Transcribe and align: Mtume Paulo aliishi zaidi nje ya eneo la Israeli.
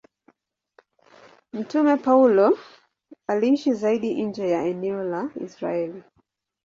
Mtume 1.53 1.97
Paulo 1.97 2.57
aliishi 3.27 3.73
zaidi 3.73 4.23
nje 4.23 4.49
ya 4.49 4.63
eneo 4.63 5.03
la 5.03 5.29
Israeli. 5.45 6.03